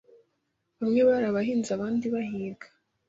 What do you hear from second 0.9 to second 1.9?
bari abahinzi,